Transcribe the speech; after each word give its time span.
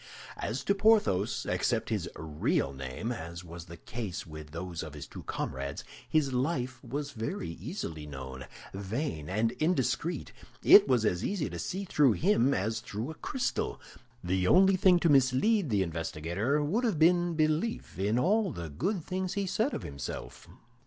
As 0.37 0.63
to 0.63 0.73
Porthos, 0.73 1.45
except 1.47 1.89
his 1.91 2.09
real 2.15 2.73
name 2.73 3.11
(as 3.11 3.43
was 3.43 3.65
the 3.65 3.77
case 3.77 4.25
with 4.25 4.49
those 4.49 4.81
of 4.81 4.95
his 4.95 5.05
two 5.05 5.21
comrades), 5.21 5.83
his 6.09 6.33
life 6.33 6.83
was 6.83 7.11
very 7.11 7.49
easily 7.51 8.07
known. 8.07 8.47
Vain 8.73 9.29
and 9.29 9.51
indiscreet, 9.59 10.31
it 10.63 10.87
was 10.87 11.05
as 11.05 11.23
easy 11.23 11.51
to 11.51 11.59
see 11.59 11.85
through 11.85 12.13
him 12.13 12.51
as 12.51 12.79
through 12.79 13.11
a 13.11 13.21
crystal. 13.21 13.79
The 14.23 14.47
only 14.47 14.75
thing 14.75 14.97
to 15.01 15.07
mislead 15.09 15.69
the 15.69 15.83
investigator 15.83 16.63
would 16.63 16.83
have 16.83 16.97
been 16.97 17.35
belief 17.35 17.99
in 17.99 18.17
all 18.17 18.51
the 18.51 18.69
good 18.71 19.03
things 19.05 19.35
he 19.35 19.45
said 19.45 19.71
of 19.75 19.83
himself. 19.83 20.47